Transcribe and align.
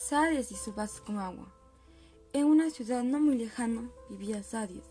Sadies 0.00 0.52
y 0.52 0.54
su 0.54 0.72
vaso 0.72 1.02
con 1.04 1.18
agua. 1.18 1.52
En 2.32 2.44
una 2.44 2.70
ciudad 2.70 3.02
no 3.02 3.18
muy 3.18 3.36
lejana 3.36 3.90
vivía 4.08 4.44
Sadies, 4.44 4.84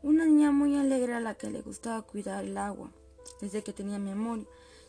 una 0.00 0.26
niña 0.26 0.52
muy 0.52 0.76
alegre 0.76 1.12
a 1.14 1.20
la 1.20 1.34
que 1.34 1.50
le 1.50 1.60
gustaba 1.60 2.02
cuidar 2.02 2.44
el 2.44 2.56
agua 2.56 2.92
desde 3.40 3.64
que 3.64 3.72
tenía 3.72 3.98
memoria, 3.98 4.46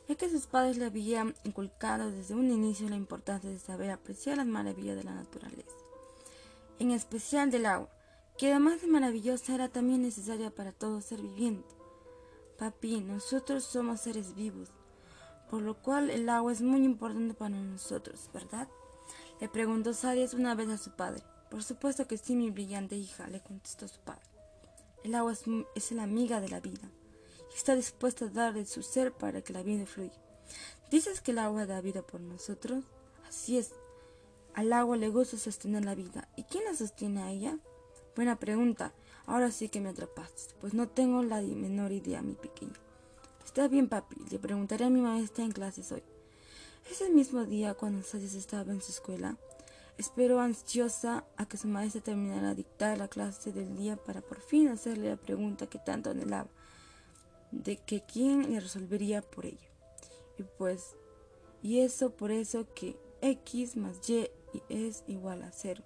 ya 0.07 0.13
que 0.13 0.29
sus 0.29 0.45
padres 0.45 0.77
le 0.77 0.85
habían 0.85 1.33
inculcado 1.43 2.11
desde 2.11 2.35
un 2.35 2.51
inicio 2.51 2.87
la 2.89 2.95
importancia 2.95 3.49
de 3.49 3.57
saber 3.57 3.89
apreciar 3.89 4.37
las 4.37 4.45
maravillas 4.45 4.95
de 4.95 5.03
la 5.03 5.15
naturaleza, 5.15 5.75
en 6.77 6.91
especial 6.91 7.49
del 7.49 7.65
agua, 7.65 7.89
que 8.37 8.51
además 8.51 8.81
de 8.81 8.87
maravillosa 8.87 9.55
era 9.55 9.67
también 9.67 10.03
necesaria 10.03 10.51
para 10.51 10.73
todo 10.73 11.01
ser 11.01 11.23
viviente. 11.23 11.73
Papi, 12.59 13.01
nosotros 13.01 13.63
somos 13.63 14.01
seres 14.01 14.35
vivos, 14.35 14.69
por 15.49 15.63
lo 15.63 15.73
cual 15.73 16.11
el 16.11 16.29
agua 16.29 16.51
es 16.51 16.61
muy 16.61 16.85
importante 16.85 17.33
para 17.33 17.55
nosotros, 17.55 18.29
¿verdad? 18.31 18.69
Le 19.39 19.47
preguntó 19.47 19.93
Sadias 19.93 20.33
una 20.33 20.53
vez 20.53 20.69
a 20.69 20.77
su 20.77 20.91
padre. 20.91 21.23
Por 21.49 21.63
supuesto 21.63 22.07
que 22.07 22.17
sí, 22.17 22.35
mi 22.35 22.51
brillante 22.51 22.95
hija, 22.95 23.27
le 23.27 23.41
contestó 23.41 23.87
su 23.87 23.99
padre. 24.01 24.21
El 25.03 25.15
agua 25.15 25.33
es, 25.75 25.91
la 25.91 26.03
amiga 26.03 26.41
de 26.41 26.49
la 26.49 26.59
vida 26.59 26.89
y 27.51 27.55
está 27.55 27.73
dispuesta 27.75 28.25
a 28.25 28.29
dar 28.29 28.53
de 28.53 28.65
su 28.65 28.83
ser 28.83 29.13
para 29.13 29.41
que 29.41 29.53
la 29.53 29.63
vida 29.63 29.85
fluya. 29.85 30.13
¿Dices 30.91 31.21
que 31.21 31.31
el 31.31 31.39
agua 31.39 31.65
da 31.65 31.79
vida 31.81 32.01
por 32.01 32.19
nosotros? 32.19 32.83
Así 33.27 33.57
es. 33.57 33.71
Al 34.53 34.73
agua 34.73 34.97
le 34.97 35.09
gusta 35.09 35.37
sostener 35.37 35.85
la 35.85 35.95
vida. 35.95 36.27
¿Y 36.35 36.43
quién 36.43 36.65
la 36.65 36.75
sostiene 36.75 37.21
a 37.23 37.31
ella? 37.31 37.57
Buena 38.15 38.37
pregunta. 38.37 38.93
Ahora 39.25 39.51
sí 39.51 39.69
que 39.69 39.79
me 39.79 39.89
atrapaste, 39.89 40.55
pues 40.59 40.73
no 40.73 40.89
tengo 40.89 41.23
la 41.23 41.39
menor 41.41 41.91
idea, 41.91 42.21
mi 42.21 42.33
pequeño. 42.33 42.73
Está 43.45 43.67
bien, 43.67 43.87
papi. 43.87 44.15
Le 44.29 44.39
preguntaré 44.39 44.85
a 44.85 44.89
mi 44.89 44.99
maestra 45.01 45.45
en 45.45 45.51
clases 45.51 45.91
hoy. 45.91 46.03
Ese 46.87 47.09
mismo 47.09 47.45
día, 47.45 47.73
cuando 47.73 48.03
Sadie 48.03 48.37
estaba 48.37 48.71
en 48.71 48.81
su 48.81 48.91
escuela, 48.91 49.37
esperó 49.97 50.39
ansiosa 50.39 51.25
a 51.35 51.45
que 51.45 51.57
su 51.57 51.67
maestra 51.67 52.01
terminara 52.01 52.49
de 52.49 52.55
dictar 52.55 52.97
la 52.97 53.09
clase 53.09 53.51
del 53.51 53.75
día 53.75 53.97
para 53.97 54.21
por 54.21 54.39
fin 54.39 54.69
hacerle 54.69 55.09
la 55.09 55.17
pregunta 55.17 55.67
que 55.67 55.77
tanto 55.77 56.09
anhelaba, 56.09 56.49
de 57.51 57.77
que 57.77 58.01
quién 58.01 58.51
le 58.51 58.59
resolvería 58.59 59.21
por 59.21 59.45
ella. 59.45 59.67
Y 60.37 60.43
pues, 60.57 60.95
y 61.61 61.79
eso 61.79 62.11
por 62.11 62.31
eso 62.31 62.65
que 62.73 62.97
x 63.21 63.75
más 63.75 64.09
y 64.09 64.29
es 64.69 65.03
igual 65.07 65.43
a 65.43 65.51
cero. 65.51 65.83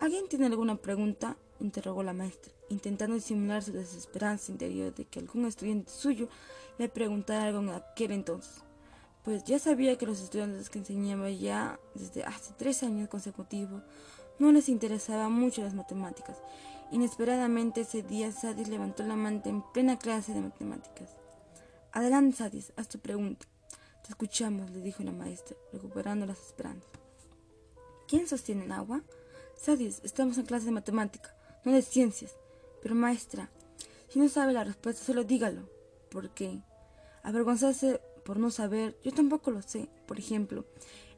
¿Alguien 0.00 0.28
tiene 0.28 0.46
alguna 0.46 0.76
pregunta? 0.76 1.36
interrogó 1.60 2.02
la 2.02 2.12
maestra, 2.12 2.52
intentando 2.68 3.14
disimular 3.14 3.62
su 3.62 3.72
desesperanza 3.72 4.50
interior 4.50 4.92
de 4.92 5.04
que 5.04 5.20
algún 5.20 5.46
estudiante 5.46 5.92
suyo 5.92 6.28
le 6.78 6.88
preguntara 6.88 7.44
algo 7.44 7.60
en 7.60 7.70
aquel 7.70 8.10
entonces 8.10 8.63
pues 9.24 9.42
ya 9.44 9.58
sabía 9.58 9.96
que 9.96 10.06
los 10.06 10.20
estudiantes 10.20 10.68
que 10.68 10.78
enseñaba 10.78 11.30
ya 11.30 11.80
desde 11.94 12.24
hace 12.24 12.52
tres 12.58 12.82
años 12.82 13.08
consecutivos 13.08 13.82
no 14.38 14.52
les 14.52 14.68
interesaba 14.68 15.30
mucho 15.30 15.62
las 15.62 15.74
matemáticas. 15.74 16.36
Inesperadamente 16.90 17.80
ese 17.80 18.02
día 18.02 18.30
Sadis 18.30 18.68
levantó 18.68 19.02
la 19.02 19.16
mano 19.16 19.40
en 19.46 19.62
plena 19.72 19.98
clase 19.98 20.34
de 20.34 20.42
matemáticas. 20.42 21.16
Adelante, 21.92 22.36
Sadis, 22.36 22.72
haz 22.76 22.88
tu 22.88 22.98
pregunta. 22.98 23.46
Te 24.02 24.10
escuchamos, 24.10 24.70
le 24.70 24.82
dijo 24.82 25.02
la 25.02 25.12
maestra, 25.12 25.56
recuperando 25.72 26.26
las 26.26 26.38
esperanzas. 26.40 26.90
¿Quién 28.06 28.28
sostiene 28.28 28.66
el 28.66 28.72
agua? 28.72 29.02
Sadis, 29.56 30.02
estamos 30.04 30.36
en 30.36 30.44
clase 30.44 30.66
de 30.66 30.72
matemática, 30.72 31.34
no 31.64 31.72
de 31.72 31.80
ciencias. 31.80 32.36
Pero 32.82 32.94
maestra, 32.94 33.48
si 34.08 34.18
no 34.18 34.28
sabe 34.28 34.52
la 34.52 34.64
respuesta, 34.64 35.02
solo 35.02 35.24
dígalo. 35.24 35.66
¿Por 36.10 36.30
qué? 36.34 36.60
Avergonzarse 37.22 38.02
por 38.24 38.38
no 38.38 38.50
saber, 38.50 38.96
yo 39.04 39.12
tampoco 39.12 39.50
lo 39.50 39.62
sé. 39.62 39.88
Por 40.06 40.18
ejemplo, 40.18 40.64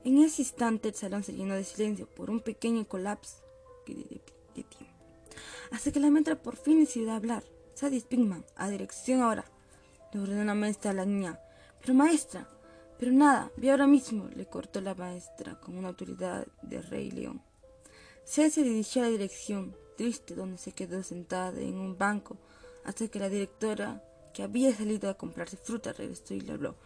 en 0.04 0.18
ese 0.18 0.42
instante 0.42 0.88
el 0.88 0.94
salón 0.94 1.22
se 1.22 1.32
llenó 1.32 1.54
de 1.54 1.64
silencio 1.64 2.06
por 2.06 2.30
un 2.30 2.40
pequeño 2.40 2.86
colapso 2.86 3.38
de, 3.86 4.20
tiempo. 4.54 4.76
Hasta 5.70 5.92
que 5.92 6.00
la 6.00 6.10
maestra 6.10 6.40
por 6.42 6.56
fin 6.56 6.80
decidió 6.80 7.12
hablar. 7.12 7.44
Sadie 7.74 8.00
Spingman, 8.00 8.44
a 8.56 8.68
dirección 8.70 9.20
ahora. 9.20 9.44
Le 10.12 10.20
ordenó 10.20 10.44
la 10.44 10.54
maestra 10.54 10.92
a 10.92 10.94
la 10.94 11.04
niña. 11.04 11.38
Pero 11.80 11.94
maestra, 11.94 12.48
pero 12.98 13.12
nada, 13.12 13.50
vi 13.56 13.68
ahora 13.68 13.86
mismo, 13.86 14.28
le 14.34 14.46
cortó 14.46 14.80
la 14.80 14.94
maestra 14.94 15.60
con 15.60 15.76
una 15.76 15.88
autoridad 15.88 16.46
de 16.62 16.80
rey 16.82 17.10
león. 17.10 17.42
Sadie 18.24 18.50
se 18.50 18.62
dirigió 18.62 19.02
a 19.02 19.04
la 19.06 19.10
dirección, 19.10 19.76
triste, 19.96 20.34
donde 20.34 20.58
se 20.58 20.72
quedó 20.72 21.02
sentada 21.02 21.60
en 21.60 21.78
un 21.78 21.96
banco 21.98 22.38
hasta 22.84 23.08
que 23.08 23.18
la 23.18 23.28
directora 23.28 24.02
que 24.36 24.42
había 24.42 24.76
salido 24.76 25.08
a 25.08 25.14
comprarse 25.14 25.56
fruta, 25.56 25.94
regresó 25.94 26.34
y 26.34 26.42
le 26.42 26.52
habló. 26.52 26.76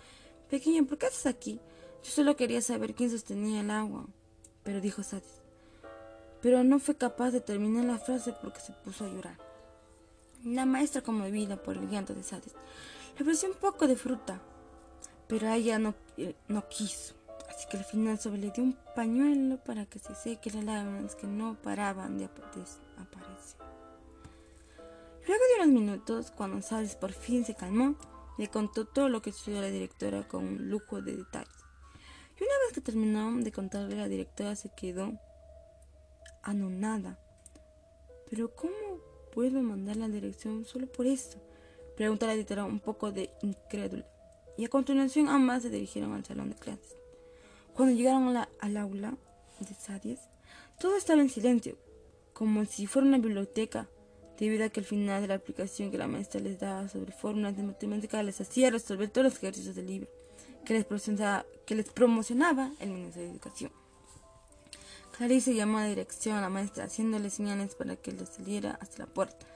Pequeño, 0.48 0.86
¿por 0.86 0.98
qué 0.98 1.06
estás 1.06 1.26
aquí? 1.26 1.58
Yo 2.04 2.10
solo 2.12 2.36
quería 2.36 2.62
saber 2.62 2.94
quién 2.94 3.10
sostenía 3.10 3.62
el 3.62 3.72
agua. 3.72 4.06
Pero 4.62 4.80
dijo 4.80 5.02
Sadis. 5.02 5.42
Pero 6.40 6.62
no 6.62 6.78
fue 6.78 6.94
capaz 6.94 7.32
de 7.32 7.40
terminar 7.40 7.86
la 7.86 7.98
frase 7.98 8.32
porque 8.40 8.60
se 8.60 8.72
puso 8.72 9.04
a 9.04 9.08
llorar. 9.08 9.36
La 10.44 10.64
maestra, 10.64 11.02
conmovida 11.02 11.60
por 11.60 11.76
el 11.76 11.90
llanto 11.90 12.14
de 12.14 12.22
Sadis, 12.22 12.54
le 13.16 13.22
ofreció 13.22 13.48
un 13.48 13.56
poco 13.56 13.88
de 13.88 13.96
fruta, 13.96 14.40
pero 15.26 15.52
ella 15.52 15.80
no, 15.80 15.96
eh, 16.18 16.36
no 16.46 16.68
quiso. 16.68 17.14
Así 17.48 17.66
que 17.68 17.78
al 17.78 17.84
final 17.84 18.20
solo 18.20 18.36
le 18.36 18.52
dio 18.52 18.62
un 18.62 18.76
pañuelo 18.94 19.56
para 19.56 19.86
que 19.86 19.98
se 19.98 20.14
seque 20.14 20.52
las 20.52 20.62
lágrimas 20.62 21.16
que 21.16 21.26
no 21.26 21.56
paraban 21.60 22.16
de 22.16 22.26
aparecer. 22.26 22.80
Luego 25.30 25.44
de 25.44 25.62
unos 25.62 25.80
minutos, 25.80 26.32
cuando 26.32 26.60
Sadis 26.60 26.96
por 26.96 27.12
fin 27.12 27.44
se 27.44 27.54
calmó, 27.54 27.94
le 28.36 28.48
contó 28.48 28.84
todo 28.84 29.08
lo 29.08 29.22
que 29.22 29.30
a 29.30 29.50
la 29.50 29.70
directora 29.70 30.26
con 30.26 30.44
un 30.44 30.68
lujo 30.68 31.02
de 31.02 31.18
detalles. 31.18 31.54
Y 32.36 32.42
una 32.42 32.52
vez 32.64 32.72
que 32.74 32.80
terminó 32.80 33.40
de 33.40 33.52
contarle, 33.52 33.94
la 33.94 34.08
directora 34.08 34.56
se 34.56 34.70
quedó 34.74 35.12
anonada. 36.42 37.16
Pero 38.28 38.52
¿cómo 38.56 38.74
puedo 39.32 39.62
mandar 39.62 39.98
la 39.98 40.08
dirección 40.08 40.64
solo 40.64 40.90
por 40.90 41.06
eso? 41.06 41.38
Preguntó 41.96 42.26
la 42.26 42.32
directora 42.32 42.64
un 42.64 42.80
poco 42.80 43.12
de 43.12 43.30
incrédula. 43.42 44.08
Y 44.58 44.64
a 44.64 44.68
continuación 44.68 45.28
ambas 45.28 45.62
se 45.62 45.70
dirigieron 45.70 46.12
al 46.12 46.24
salón 46.24 46.50
de 46.50 46.56
clases. 46.56 46.96
Cuando 47.72 47.94
llegaron 47.94 48.36
al 48.36 48.76
aula 48.76 49.16
de 49.60 49.74
Sadis, 49.76 50.18
todo 50.80 50.96
estaba 50.96 51.22
en 51.22 51.30
silencio, 51.30 51.78
como 52.32 52.64
si 52.64 52.88
fuera 52.88 53.06
una 53.06 53.18
biblioteca 53.18 53.88
debido 54.40 54.64
a 54.64 54.70
que 54.70 54.80
al 54.80 54.86
final 54.86 55.22
de 55.22 55.28
la 55.28 55.34
aplicación 55.34 55.90
que 55.90 55.98
la 55.98 56.08
maestra 56.08 56.40
les 56.40 56.58
daba 56.58 56.88
sobre 56.88 57.12
fórmulas 57.12 57.56
de 57.56 57.62
matemáticas 57.62 58.24
les 58.24 58.40
hacía 58.40 58.70
resolver 58.70 59.10
todos 59.10 59.26
los 59.26 59.36
ejercicios 59.36 59.76
del 59.76 59.86
libro 59.86 60.08
que 60.64 61.74
les 61.74 61.88
promocionaba, 61.88 62.72
el 62.80 62.90
Ministerio 62.90 63.28
de 63.28 63.34
Educación. 63.34 63.72
Clarice 65.16 65.54
llamó 65.54 65.78
a 65.78 65.84
dirección 65.84 66.36
a 66.36 66.40
la 66.40 66.48
maestra 66.48 66.84
haciéndole 66.84 67.28
señales 67.28 67.74
para 67.74 67.96
que 67.96 68.12
le 68.12 68.24
saliera 68.24 68.78
hasta 68.80 69.00
la 69.00 69.06
puerta. 69.06 69.46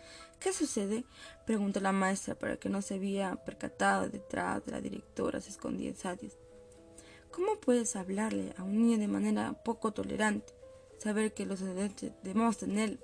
¿Qué 0.40 0.52
sucede? 0.52 1.04
preguntó 1.46 1.80
la 1.80 1.92
maestra 1.92 2.34
para 2.34 2.56
que 2.56 2.68
no 2.68 2.82
se 2.82 2.94
había 2.94 3.36
percatado 3.36 4.08
detrás 4.08 4.64
de 4.66 4.72
la 4.72 4.80
directora, 4.80 5.40
se 5.40 5.50
escondía 5.50 5.88
en 5.88 5.96
Sadies. 5.96 6.36
¿Cómo 7.30 7.58
puedes 7.60 7.96
hablarle 7.96 8.54
a 8.58 8.62
un 8.62 8.86
niño 8.86 8.98
de 8.98 9.08
manera 9.08 9.52
poco 9.64 9.92
tolerante? 9.92 10.52
Saber 10.98 11.32
que 11.32 11.46
los 11.46 11.60
estudiantes 11.60 12.12
debemos 12.22 12.58
tener 12.58 12.98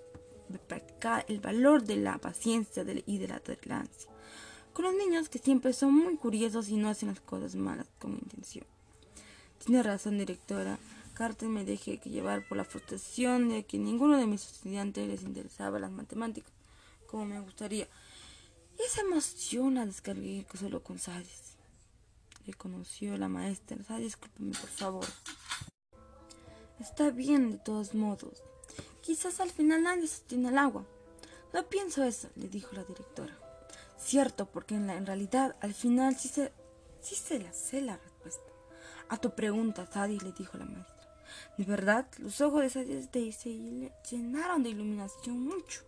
practicar 0.58 1.24
el 1.28 1.40
valor 1.40 1.84
de 1.84 1.96
la 1.96 2.18
paciencia 2.18 2.84
y 3.06 3.18
de 3.18 3.28
la 3.28 3.40
tolerancia. 3.40 4.10
Con 4.72 4.84
los 4.84 4.94
niños 4.94 5.28
que 5.28 5.38
siempre 5.38 5.72
son 5.72 5.94
muy 5.94 6.16
curiosos 6.16 6.68
y 6.68 6.76
no 6.76 6.88
hacen 6.88 7.08
las 7.08 7.20
cosas 7.20 7.54
malas 7.54 7.88
con 7.98 8.12
intención. 8.12 8.64
Tiene 9.64 9.82
razón, 9.82 10.18
directora. 10.18 10.78
Carter 11.14 11.48
me 11.48 11.64
dejé 11.64 11.98
que 11.98 12.08
llevar 12.08 12.46
por 12.48 12.56
la 12.56 12.64
frustración 12.64 13.48
de 13.50 13.64
que 13.64 13.78
ninguno 13.78 14.16
de 14.16 14.26
mis 14.26 14.44
estudiantes 14.50 15.06
les 15.06 15.22
interesaba 15.22 15.78
las 15.78 15.90
matemáticas 15.90 16.52
como 17.10 17.26
me 17.26 17.40
gustaría. 17.40 17.88
Esa 18.78 19.02
emoción 19.02 19.74
la 19.74 19.84
descargué 19.84 20.46
solo 20.54 20.82
con 20.82 20.98
Sadis. 20.98 21.56
Reconoció 22.46 23.16
la 23.18 23.28
maestra. 23.28 23.76
Sadis, 23.82 24.06
discúlpeme, 24.06 24.52
por 24.52 24.70
favor. 24.70 25.06
Está 26.78 27.10
bien, 27.10 27.50
de 27.50 27.58
todos 27.58 27.94
modos. 27.94 28.42
Quizás 29.10 29.40
al 29.40 29.50
final 29.50 29.82
nadie 29.82 30.06
sostiene 30.06 30.50
el 30.50 30.58
agua. 30.58 30.86
No 31.52 31.68
pienso 31.68 32.04
eso, 32.04 32.28
le 32.36 32.48
dijo 32.48 32.76
la 32.76 32.84
directora. 32.84 33.36
Cierto, 33.98 34.46
porque 34.46 34.76
en, 34.76 35.04
realidad 35.04 35.56
al 35.60 35.74
final 35.74 36.14
sí 36.16 36.28
se, 36.28 36.52
sí 37.00 37.16
se 37.16 37.40
la 37.40 37.52
sé 37.52 37.80
la 37.80 37.96
respuesta. 37.96 38.52
A 39.08 39.16
tu 39.16 39.34
pregunta, 39.34 39.90
Sadie, 39.92 40.20
le 40.20 40.30
dijo 40.30 40.56
la 40.58 40.64
maestra. 40.64 41.10
De 41.58 41.64
verdad, 41.64 42.06
los 42.18 42.40
ojos 42.40 42.60
de 42.62 42.70
Sadie 42.70 43.32
se 43.32 43.90
llenaron 44.08 44.62
de 44.62 44.70
iluminación 44.70 45.42
mucho. 45.42 45.82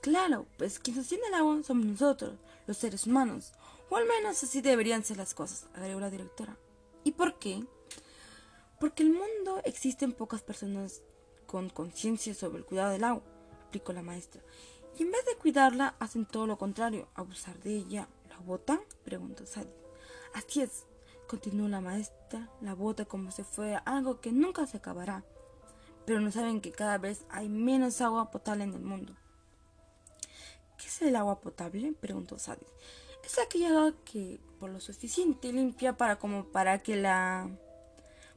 Claro, 0.00 0.48
pues 0.58 0.80
quien 0.80 0.96
sostiene 0.96 1.28
el 1.28 1.34
agua 1.34 1.62
somos 1.62 1.86
nosotros, 1.86 2.34
los 2.66 2.78
seres 2.78 3.06
humanos. 3.06 3.52
O 3.90 3.96
al 3.96 4.06
menos 4.06 4.42
así 4.42 4.60
deberían 4.60 5.04
ser 5.04 5.18
las 5.18 5.34
cosas, 5.34 5.68
agregó 5.72 6.00
la 6.00 6.10
directora. 6.10 6.56
¿Y 7.04 7.12
por 7.12 7.38
qué? 7.38 7.64
Porque 8.80 9.04
el 9.04 9.10
mundo 9.10 9.60
existen 9.64 10.10
pocas 10.10 10.42
personas 10.42 11.00
con 11.52 11.68
conciencia 11.68 12.32
sobre 12.34 12.60
el 12.60 12.64
cuidado 12.64 12.92
del 12.92 13.04
agua, 13.04 13.22
explicó 13.60 13.92
la 13.92 14.00
maestra. 14.00 14.40
Y 14.98 15.02
en 15.02 15.10
vez 15.10 15.22
de 15.26 15.36
cuidarla, 15.36 15.94
hacen 15.98 16.24
todo 16.24 16.46
lo 16.46 16.56
contrario, 16.56 17.08
abusar 17.14 17.58
de 17.60 17.76
ella. 17.76 18.08
¿La 18.30 18.38
botan? 18.38 18.80
preguntó 19.04 19.44
Sadie. 19.44 19.76
Así 20.32 20.62
es. 20.62 20.86
continuó 21.28 21.68
la 21.68 21.82
maestra, 21.82 22.48
la 22.62 22.74
bota 22.74 23.04
como 23.04 23.30
si 23.30 23.42
fuera 23.42 23.78
algo 23.78 24.20
que 24.20 24.32
nunca 24.32 24.66
se 24.66 24.78
acabará. 24.78 25.24
Pero 26.06 26.20
no 26.20 26.32
saben 26.32 26.62
que 26.62 26.72
cada 26.72 26.96
vez 26.96 27.26
hay 27.28 27.50
menos 27.50 28.00
agua 28.00 28.30
potable 28.30 28.64
en 28.64 28.72
el 28.72 28.82
mundo. 28.82 29.14
¿Qué 30.78 30.86
es 30.86 31.02
el 31.02 31.16
agua 31.16 31.40
potable? 31.40 31.92
preguntó 31.92 32.38
Sadie. 32.38 32.66
Es 33.24 33.38
aquella 33.38 33.68
agua 33.68 33.92
que 34.06 34.40
por 34.58 34.70
lo 34.70 34.80
suficiente 34.80 35.52
limpia 35.52 35.98
para 35.98 36.18
como 36.18 36.46
para 36.46 36.82
que 36.82 36.96
la 36.96 37.50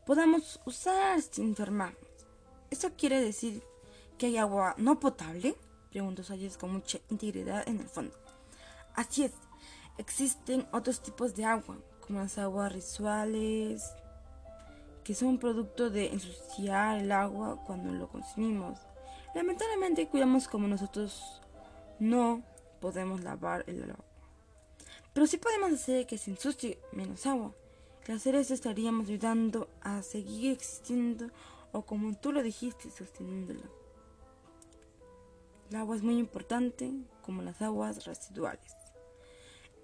podamos 0.06 0.59
usar 0.65 1.21
sin 1.21 1.45
enfermarnos. 1.45 2.14
¿Eso 2.75 2.92
quiere 2.98 3.22
decir 3.22 3.63
que 4.18 4.25
hay 4.25 4.36
agua 4.36 4.75
no 4.77 5.00
potable? 5.00 5.56
preguntó 5.92 6.24
Sadie 6.24 6.50
con 6.60 6.74
mucha 6.74 7.00
integridad 7.10 7.66
en 7.69 7.80
el 7.80 7.88
fondo. 7.88 8.13
Así 8.95 9.24
es, 9.24 9.31
existen 9.98 10.68
otros 10.74 11.00
tipos 11.00 11.33
de 11.36 11.45
agua, 11.45 11.77
como 12.01 12.19
las 12.19 12.38
aguas 12.38 12.74
rituales, 12.74 13.94
que 15.06 15.16
son 15.16 15.38
producto 15.38 15.89
de 15.89 16.07
ensuciar 16.07 17.00
el 17.00 17.13
agua 17.13 17.63
cuando 17.66 17.94
lo 17.94 18.10
consumimos. 18.10 18.77
Lamentablemente 19.33 20.10
cuidamos 20.10 20.50
como 20.50 20.68
nosotros 20.68 21.42
no 21.98 22.44
podemos 22.81 23.24
lavar 23.24 23.63
el 23.68 23.83
agua. 23.83 24.04
Pero 25.13 25.27
sí 25.27 25.38
podemos 25.38 25.72
hacer 25.72 26.07
que 26.07 26.18
se 26.18 26.31
ensucie 26.31 26.77
menos 26.92 27.25
agua. 27.25 27.54
Al 28.10 28.18
hacer 28.18 28.36
eso 28.36 28.54
estaríamos 28.54 29.07
ayudando 29.07 29.69
a 29.80 30.01
seguir 30.01 30.51
existiendo 30.51 31.30
o 31.75 31.86
como 31.86 32.16
tú 32.16 32.31
lo 32.31 32.42
dijiste, 32.42 32.89
sosteniéndola. 32.89 33.69
El 35.69 35.75
agua 35.75 35.98
es 35.98 36.04
muy 36.04 36.18
importante 36.18 36.94
como 37.22 37.42
las 37.42 37.62
aguas 37.62 38.06
residuales. 38.06 38.72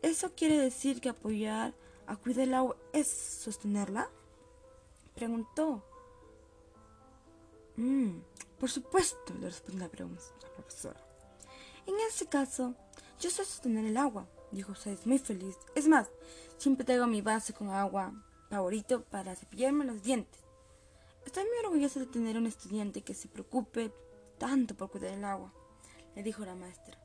¿Eso 0.02 0.34
quiere 0.34 0.58
decir 0.58 1.02
que 1.02 1.10
apoyar 1.10 1.74
a 2.08 2.16
cuidar 2.16 2.48
el 2.48 2.54
agua 2.54 2.78
es 2.94 3.08
sostenerla? 3.10 4.10
Preguntó. 5.16 5.84
Mm, 7.76 8.20
por 8.58 8.70
supuesto, 8.70 9.34
le 9.34 9.48
respondió 9.48 9.84
la, 9.84 9.90
profesora. 9.90 11.00
En 11.86 11.96
ese 12.08 12.26
caso, 12.28 12.74
yo 13.20 13.30
sé 13.30 13.44
sostener 13.44 13.86
el 13.86 13.98
agua, 13.98 14.28
dijo 14.52 14.72
es 14.86 15.06
muy 15.06 15.20
feliz. 15.20 15.58
Es 15.76 15.90
más, 15.90 16.10
siempre 16.58 16.86
traigo 16.86 17.06
mi 17.06 17.22
vaso 17.22 17.54
con 17.54 17.70
agua 17.70 18.14
favorito 18.50 19.04
para 19.04 19.36
cepillarme 19.36 19.84
los 19.84 20.04
dientes. 20.04 20.51
Estoy 21.26 21.44
muy 21.44 21.66
orgullosa 21.66 22.00
de 22.00 22.08
tener 22.08 22.38
un 22.38 22.48
estudiante 22.48 23.02
que 23.04 23.14
se 23.14 23.28
preocupe 23.28 23.92
tanto 24.38 24.76
por 24.76 24.90
cuidar 24.90 25.14
el 25.14 25.24
agua, 25.24 25.54
le 26.16 26.24
dijo 26.24 26.44
la 26.44 26.56
maestra. 26.56 26.98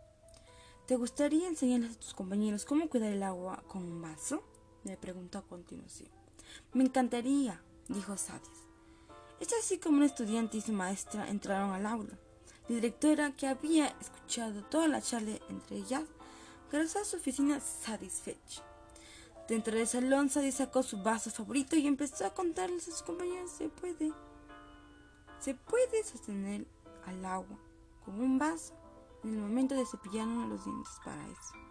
¿Te 0.86 0.96
gustaría 0.96 1.48
enseñarles 1.48 1.96
a 1.96 2.00
tus 2.00 2.14
compañeros 2.14 2.64
cómo 2.64 2.88
cuidar 2.88 3.12
el 3.12 3.22
agua 3.22 3.62
con 3.66 3.82
un 3.82 4.00
vaso? 4.00 4.42
Le 4.84 4.96
preguntó 4.96 5.38
a 5.38 5.46
continuación. 5.46 6.08
Me 6.72 6.84
encantaría, 6.84 7.60
dijo 7.88 8.16
Sadis. 8.16 8.66
Es 9.40 9.52
así 9.52 9.78
como 9.78 9.98
un 9.98 10.04
estudiante 10.04 10.56
y 10.56 10.60
su 10.62 10.72
maestra 10.72 11.28
entraron 11.28 11.72
al 11.72 11.86
aula. 11.86 12.18
La 12.68 12.76
directora, 12.76 13.32
que 13.36 13.46
había 13.46 13.88
escuchado 14.00 14.64
toda 14.64 14.88
la 14.88 15.02
charla 15.02 15.38
entre 15.50 15.76
ellas, 15.76 16.04
regresó 16.72 17.00
a 17.00 17.04
su 17.04 17.16
oficina 17.16 17.60
satisfecha. 17.60 18.64
Dentro 19.48 19.76
del 19.76 19.86
salón, 19.86 20.28
Sadie 20.28 20.50
sacó 20.50 20.82
su 20.82 21.02
vaso 21.02 21.30
favorito 21.30 21.76
y 21.76 21.86
empezó 21.86 22.26
a 22.26 22.34
contarles 22.34 22.88
a 22.88 22.90
sus 22.90 23.02
compañeros: 23.02 23.50
se 23.50 23.68
puede, 23.68 24.12
se 25.38 25.54
puede 25.54 26.02
sostener 26.02 26.66
al 27.04 27.24
agua 27.24 27.58
con 28.04 28.20
un 28.20 28.38
vaso 28.38 28.74
en 29.22 29.34
el 29.34 29.40
momento 29.40 29.74
de 29.74 29.86
cepillarnos 29.86 30.48
los 30.48 30.64
dientes 30.64 30.92
para 31.04 31.24
eso. 31.28 31.65